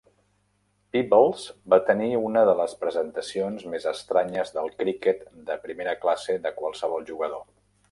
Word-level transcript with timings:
Peebles 0.95 1.43
va 1.73 1.77
tenir 1.89 2.07
una 2.29 2.43
de 2.51 2.55
les 2.61 2.73
presentacions 2.85 3.67
més 3.75 3.87
estranyes 3.93 4.55
del 4.57 4.73
criquet 4.81 5.23
de 5.51 5.61
primera 5.69 5.97
classe 6.07 6.41
de 6.49 6.57
qualsevol 6.61 7.09
jugador. 7.15 7.49